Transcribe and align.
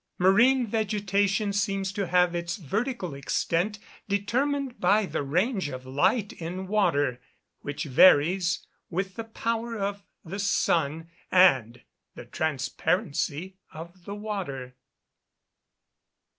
Marine 0.17 0.65
vegetation 0.65 1.53
seems 1.53 1.91
to 1.91 2.07
have 2.07 2.33
its 2.33 2.57
vertical 2.57 3.13
extent 3.13 3.77
determined 4.09 4.79
by 4.79 5.05
the 5.05 5.21
range 5.21 5.69
of 5.69 5.85
light 5.85 6.33
in 6.33 6.65
water, 6.65 7.21
which 7.59 7.83
varies 7.83 8.65
with 8.89 9.13
the 9.13 9.23
power 9.25 9.77
of 9.77 10.01
the 10.25 10.39
sun 10.39 11.07
and 11.31 11.83
the 12.15 12.25
transparency 12.25 13.57
of 13.71 14.05
the 14.05 14.15
water. 14.15 14.75